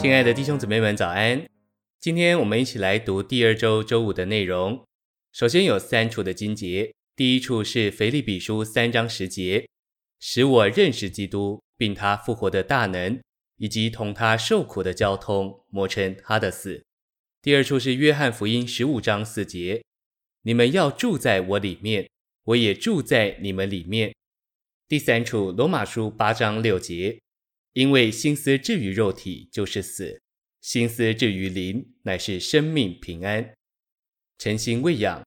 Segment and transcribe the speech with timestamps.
[0.00, 1.46] 亲爱的弟兄姊妹们，早安！
[2.00, 4.82] 今天我们一起来读第二周周五的内容。
[5.30, 9.68] 首先有三处的经节，第一处是腓立比书三章十节，
[10.18, 13.20] 使我认识基督，并他复活的大能，
[13.58, 16.82] 以及同他受苦的交通，磨成他的死。
[17.42, 19.84] 第二处是约翰福音十五章四节，
[20.44, 22.08] 你们要住在我里面，
[22.44, 24.14] 我也住在你们里面。
[24.88, 27.18] 第三处罗马书八章六节。
[27.72, 30.20] 因为心思置于肉体就是死，
[30.60, 33.54] 心思置于灵乃是生命平安。
[34.38, 35.24] 诚心喂养，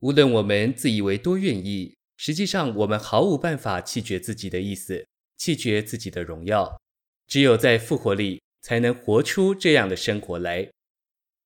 [0.00, 6.80] 无论我们自以为多愿意，实际上我们毫无办法弃绝自己的意思，弃绝自己的荣耀。
[7.28, 10.68] 只有在复活里，才能活出这样的生活来。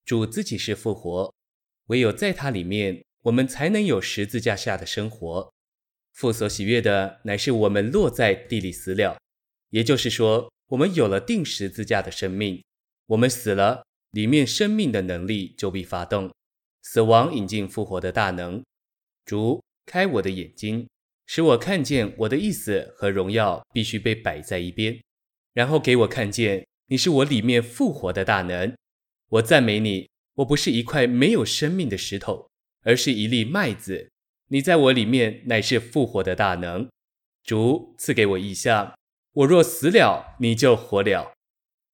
[0.04, 1.34] 主自己是复活，
[1.86, 5.52] 唯有在他里面，我们才能有十字架下的生活。
[6.12, 9.18] 父所喜悦的，乃是我们落在地里死了。
[9.70, 12.62] 也就是说，我们有了定十字架的生命，
[13.06, 16.32] 我们死了，里面生命的能力就必发动，
[16.82, 18.62] 死亡引进复活的大能。
[19.24, 20.88] 主开我的眼睛，
[21.26, 25.00] 使我看见我的意思和荣耀必须被摆在一边，
[25.52, 28.74] 然后给我看见你是我里面复活的大能。
[29.28, 32.48] 我赞美你，我不是一块没有生命的石头，
[32.82, 34.10] 而是一粒麦子。
[34.48, 36.88] 你在我里面乃是复活的大能。
[37.42, 38.94] 主赐给我异象。
[39.36, 41.34] 我若死了，你就活了。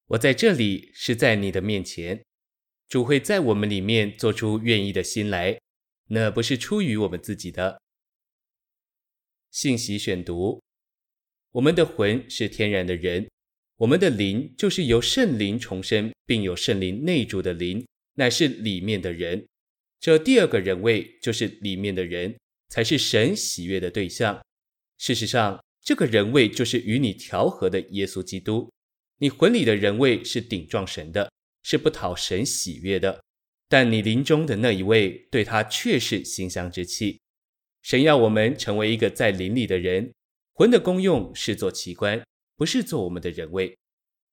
[0.06, 2.22] 我在这里，是在你的面前。
[2.88, 5.58] 主会在我们里面做出愿意的心来，
[6.10, 7.80] 那不是出于我们自己的。
[9.50, 10.62] 信息选读：
[11.50, 13.28] 我们的魂是天然的人，
[13.78, 17.84] 我们的灵就是由圣灵重生，并有圣灵内住的灵，
[18.14, 19.44] 乃是里面的人。
[19.98, 24.40] 这第二个人位就是里面的人，才是神喜悦的对象。
[24.98, 28.70] 事实上，这个人位就是与你调和的耶稣基督，
[29.18, 31.30] 你魂里的人位是顶撞神的，
[31.64, 33.22] 是不讨神喜悦的，
[33.68, 37.20] 但你灵中的那一位对他却是馨香之气。
[37.82, 40.12] 神要我们成为一个在灵里的人，
[40.54, 42.22] 魂的功用是做器官，
[42.56, 43.76] 不是做我们的人位。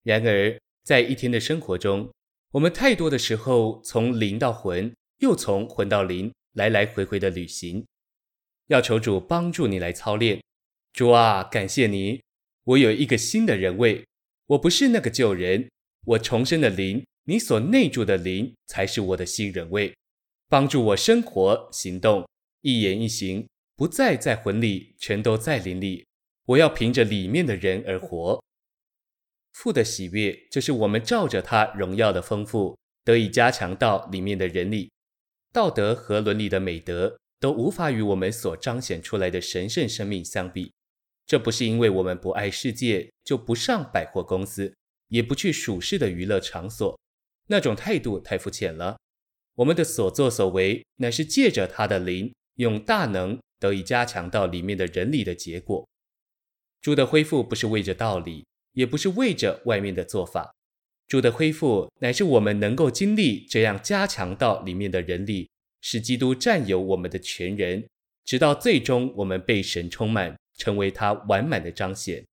[0.03, 2.13] 然而，在一天的生活中，
[2.52, 7.84] 我们太多的时候从灵到魂，又从魂到灵，来来回回的旅行，
[8.68, 10.40] 要求主帮助你来操练。
[10.99, 12.21] 主啊，感谢你，
[12.65, 14.05] 我有一个新的人位，
[14.47, 15.69] 我不是那个旧人，
[16.07, 19.95] 我重生的灵，你所内住的灵才是我的新人位，
[20.49, 22.27] 帮助我生活行动，
[22.63, 26.05] 一言一行，不再在魂里，全都在灵里。
[26.47, 28.43] 我要凭着里面的人而活。
[29.53, 34.91] 父的喜悦就是我们照着他荣耀的丰富，得以加强到里面的人里，
[35.53, 40.73] 道德和伦理的美德都无法与我们所彰显出来的神圣生命相比。
[41.29, 44.73] 这不是因为我们不爱世界，就不上百货公司，
[45.09, 47.00] 也不去属世的娱乐场所，
[47.50, 48.97] 那种态度太肤浅了。
[49.53, 55.88] 我们的所作所为，乃是借着他的灵，用大能得以加强到里面的人里的结果。
[56.81, 60.51] 主的恢复不是为着道理，也不是为着外面的做法。
[61.07, 65.47] 主的恢复乃是我们能够经历这样加强到里面的人力，
[65.81, 67.88] 使基督占有我们的全人，
[68.25, 70.35] 直到最终我们被神充满。
[70.59, 72.24] 成为他完满的彰显。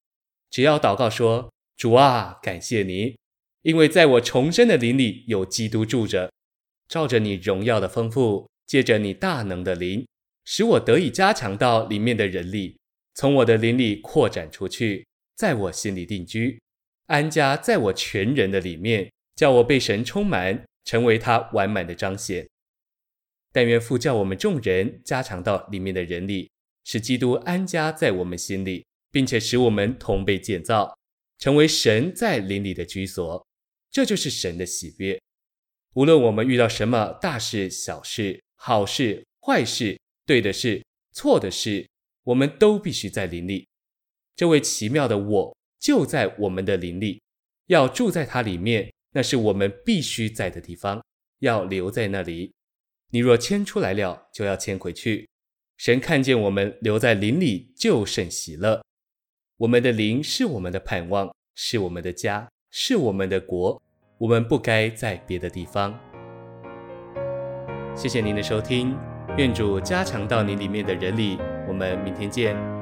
[0.50, 3.16] 只要祷告说：“主啊，感谢你，
[3.62, 6.30] 因为在我重生的灵里有基督住着，
[6.88, 10.06] 照着你荣耀的丰富，借着你大能的灵，
[10.44, 12.78] 使我得以加强到里面的人里，
[13.14, 15.06] 从我的灵里扩展出去，
[15.36, 16.60] 在我心里定居，
[17.06, 22.48] 安家在我全人的里面，叫我被神充满，成为他完满的彰显。
[23.52, 26.50] 但愿父叫我们众人加强到里面的人里。”
[26.86, 30.96] 使基督安家在我们心里，并且使我们同被建造，
[31.36, 33.44] 成为神在灵里的居所。
[33.90, 35.20] 这就是神的喜悦。
[35.94, 40.80] 无论我们遇到什么大事、小事、好事、坏事、对的事、
[41.12, 41.84] 错的事，
[42.22, 43.66] 我们都必须在灵里。
[44.36, 47.20] 这位奇妙的我就在我们的灵里，
[47.66, 51.02] 要住在他里面，那是我们必须在的地方，
[51.40, 52.52] 要留在那里。
[53.10, 55.28] 你若迁出来了，就要迁回去。
[55.76, 58.82] 神看见我们留在林里，就甚喜乐。
[59.58, 63.80] 我们的灵是我们的盼望，是我们的家，是我们的国。
[64.18, 65.98] 我们不该在别的地方。
[67.94, 68.96] 谢谢您的收听，
[69.36, 71.38] 愿主加强到你里面的人里。
[71.68, 72.75] 我们明天见。